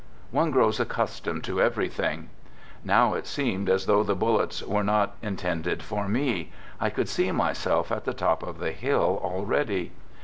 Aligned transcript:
One 0.31 0.49
grows 0.49 0.79
accustomed 0.79 1.43
to 1.43 1.61
everything.... 1.61 2.31
Now 2.83 3.13
it 3.13 3.27
seemed 3.27 3.69
as 3.69 3.85
though 3.85 4.01
the 4.01 4.15
bullets 4.15 4.63
were 4.63 4.83
not 4.83 5.15
in 5.21 5.35
tended 5.37 5.83
for 5.83 6.07
me. 6.07 6.51
I 6.79 6.89
could 6.89 7.07
see 7.07 7.31
myself 7.31 7.91
at 7.91 8.05
the 8.05 8.13
top 8.15 8.41
of 8.41 8.57
the 8.57 8.71
hill 8.71 9.21
already. 9.23 9.91